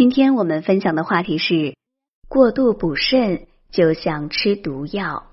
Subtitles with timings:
[0.00, 1.74] 今天我们分享的话题是：
[2.26, 5.24] 过度补肾就像吃毒药。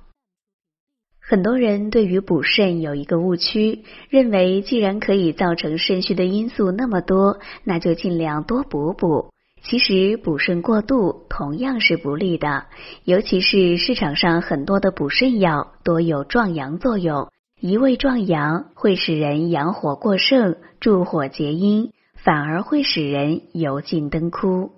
[1.21, 9.29] 很多人对于补肾有一个误区，认为既然可以造成肾虚的因素那么多，那就尽量多补补。
[9.63, 12.65] 其实补肾过度同样是不利的，
[13.05, 17.31] 尤其是市场上很多的补肾药多有壮阳作用，
[17.61, 21.93] 一味壮阳会使人阳火过盛，助火结阴。
[22.17, 24.71] 反而会使人油尽灯枯。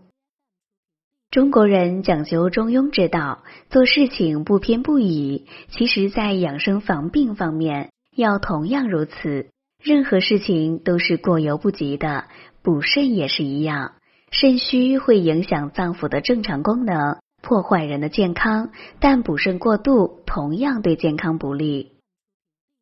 [1.32, 5.46] 中国人讲究中庸之道，做事情不偏不倚。
[5.70, 9.50] 其实，在养生防病方面，要同样如此。
[9.84, 12.26] 任何事情都是过犹不及的，
[12.64, 13.94] 补肾也是一样。
[14.32, 18.72] 肾虚会影响脏腑的正常功能，破坏人的健康。
[19.00, 21.94] 但补肾过度，同样对健康不利。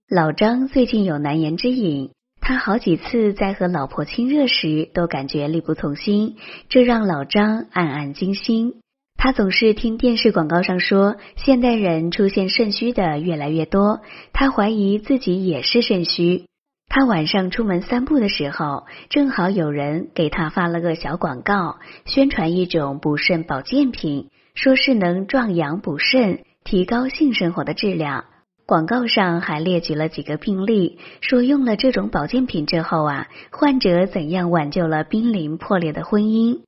[0.09, 2.12] 老张最近有难言之隐。
[2.47, 6.37] 他好几次在和老婆亲热时都感觉力不从心，
[6.70, 8.75] 这让老张暗暗惊心。
[9.17, 13.99] 他总是听电视广告上说，现代人出现肾虚的越来越多，
[14.31, 16.45] 他怀疑自己也是肾虚。
[16.87, 28.23] 他晚上出门散步的时候，正好有人给他发了个小广告，宣传一种补肾保健品，说是能壮阳补肾，提高性生活的质量。
[28.68, 36.60] 广告上还列举了几个病例，说用了这种保健品之后啊，患者怎样挽救了濒临破裂的婚姻。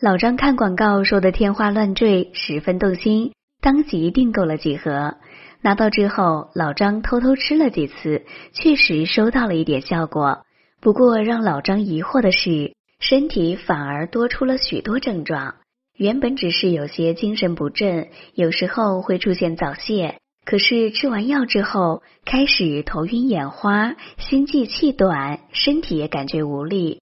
[0.00, 5.16] 老张看广告说的天花乱坠，十分动心，当即订购了几盒。
[5.60, 10.46] 拿到之后，老张偷偷吃了几次，确实收到了一点效果。
[10.80, 15.56] 不过让老张疑惑的是，身体反而多出了许多症状。
[15.98, 20.16] 原本只是有些精神不振，有时候会出现早泄。
[20.44, 27.00] 可是吃完药之后，开始头晕眼花、心悸气短，身体也感觉无力。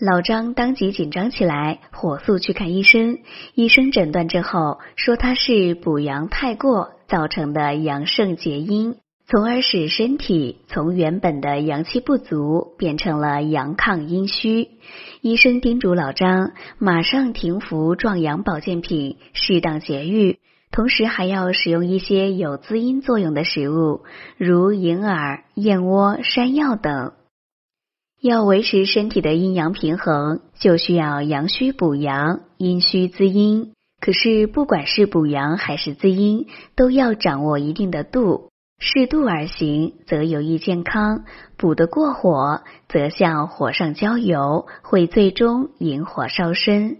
[0.00, 3.18] 老张当即紧张起来，火速去看医生。
[3.54, 14.68] 医生诊断之后，说他是补阳太过造成的阳盛结阴，从而使身体从原本的阳气不足变成了阳亢阴虚。
[15.20, 20.38] 医生叮嘱老张马上停服壮阳保健品，适当节育。
[20.70, 24.04] 同时还要使用一些有滋阴作用的食物，
[24.36, 27.12] 如银耳、燕窝、山药等。
[28.20, 33.72] 要维持身体的阴阳平衡，就需要阳虚补阳，阴虚滋阴。
[34.00, 36.46] 可是不管是补阳还是滋阴，
[36.76, 41.24] 都要掌握一定的度，适度而行，则有益健康；
[41.56, 46.98] 补得过火，则像火上浇油，会最终引火烧身。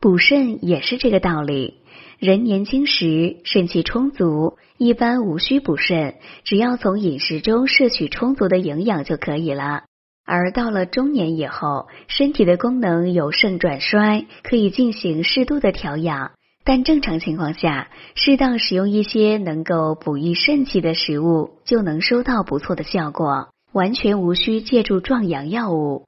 [0.00, 1.80] 补肾也是这个道理。
[2.20, 9.84] 人年轻时肾气充足，一般无需补肾，只要从饮食中摄取充足的营养就可以了。
[10.26, 16.32] 而到了中年以后，身体的功能由盛转衰，可以进行适度的调养。
[16.62, 26.04] 但正常情况下，适当使用一些能够补益肾气的食物，就能收到不错的效果，完全无需借助壮阳药物。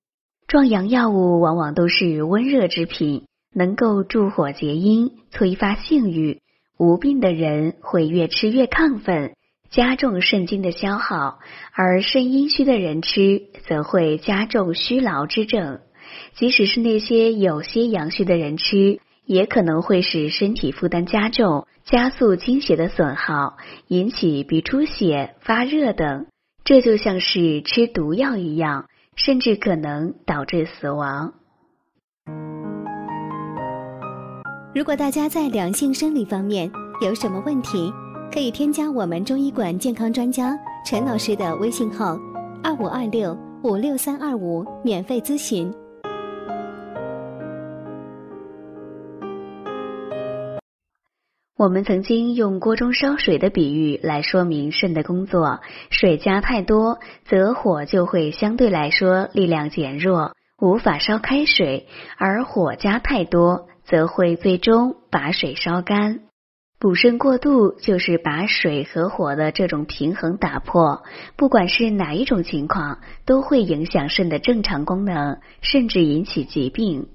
[0.46, 3.24] 壮阳药物往往都是温热之品。
[3.52, 6.40] 能够助火结阴，催发性欲。
[6.78, 9.34] 无病的人会越吃越亢奋，
[9.70, 11.38] 加重肾精的消耗；
[11.72, 15.80] 而肾阴虚的人吃，则会加重虚劳之症。
[16.34, 26.26] 即使是那些有些阳虚的人吃，也可能会使身体负担加重，加速精血的损耗，引起鼻出血、发热等。
[26.64, 31.34] 这就像是吃毒药一样，甚至可能导致死亡。
[34.74, 36.70] 如果大家在两性生理方面
[37.02, 37.92] 有什么问题，
[38.32, 42.18] 可以添加我们中医馆健康专家陈老师的微信号：
[42.64, 45.70] 二五二六五六三二五，免费咨询。
[51.58, 61.84] 我们曾经用锅中烧水的比喻来说明肾的工作，水加太多，则火就会相对来说力量减弱，无法烧开水；
[62.16, 63.68] 而火加太多。
[63.84, 66.20] 则会最终把水烧干。
[66.78, 71.04] 补肾过度就是把水和火的这种平衡打破，
[71.36, 77.08] 不管是哪一种情况，都会影响肾的正常功能，甚至引起疾病。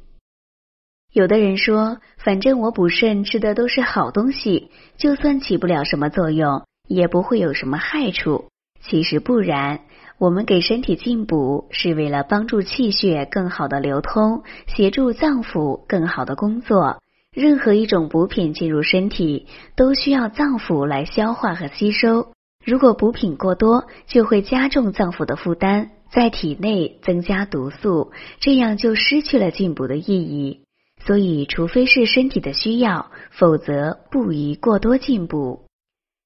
[1.11, 8.45] 有的人说，反正我补肾吃的都是好东西，就算起不了什么作用，也不会有什么害处。
[8.79, 9.81] 其实不然。
[10.19, 16.97] 我们给身体进补，是为了帮助气血更好的流通，协助脏腑更好的工作。
[17.31, 22.29] 任何一种补品进入身体，都需要脏腑来消化和吸收。
[22.65, 30.61] 如果补品过多，就会加重脏腑的负担，在体内增加毒素，这样就失去了进补的意义。
[31.05, 35.66] 所以除非是身体的需要，否则不宜过多进补。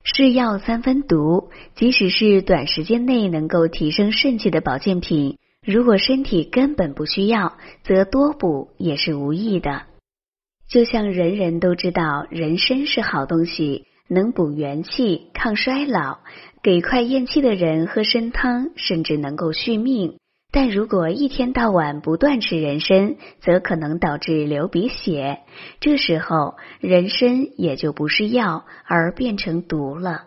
[0.04, 9.84] 是药三分毒，即使是短时间内能够提升肾气的保健品，如果身体根本不需要，则多补也是无益的。
[10.68, 16.20] 就像人人都知道人参是好东西，能补元气、抗衰老，
[16.64, 20.18] 给快咽气的人喝参汤，甚至能够续命。
[20.54, 25.40] 但如果一天到晚不断吃人参，则可能导致流鼻血，
[25.80, 30.26] 这时候人参也就不是药，而变成毒了。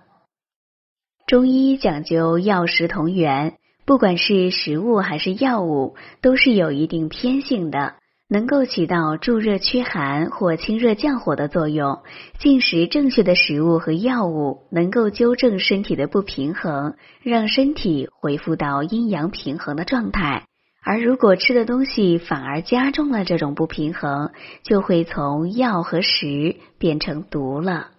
[1.26, 7.97] 中医讲究药食同源，不管是食物还是药物，都是有一定偏性的。
[8.34, 12.02] 能够起到助热驱寒或清热降火的作用。
[12.40, 20.46] 进食正确的食物和药物，能够纠正身体的不平衡，让身体恢复到阴阳平衡的状态。
[20.82, 24.32] 而如果吃的东西反而加重了这种不平衡，
[24.64, 27.90] 就会从药和食变成毒了。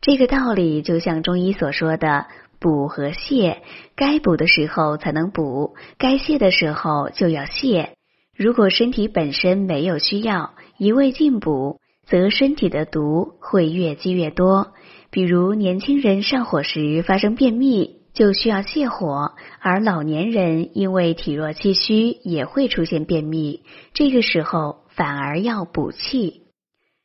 [0.00, 2.28] 这个道理就像中医所说的
[2.58, 3.58] “补和泻”，
[3.94, 7.90] 该补的时候才能补，该泻的时候就要泻。
[8.38, 14.74] 如果身体本身没有需要，一味进补，则身体的毒会越积越多。
[15.10, 26.42] 比如年轻人上火时发生便秘，就需要泻火；而老年人因为体弱气虚，也会出现便秘，这个时候反而要补气。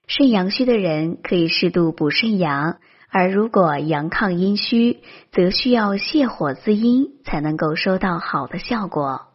[0.06, 2.78] 肾阳虚的人可以适度补肾阳，
[3.10, 5.00] 而如果阳亢阴虚，
[5.32, 9.33] 则需要泻火滋阴，才能够收到好的效果。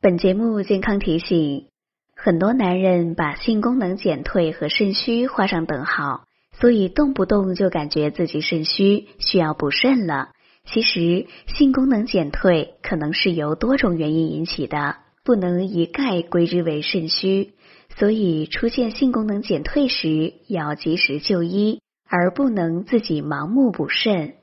[0.00, 1.66] 本节目健康提醒：
[2.14, 10.28] 很多男人把性功能减退和肾虚画上等号，所以动不动就感觉自己肾虚，需要补肾了。
[10.64, 17.54] 其实，性功能减退可能是由多种原因引起的，不能一概归之为肾虚。
[17.96, 24.34] 所以，出现性功能减退时，要及时就医，而不能自己盲目补肾。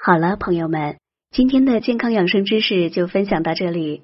[0.00, 0.96] 好了，朋友们。
[1.36, 4.00] 今天的健康养生知识就分享到这里。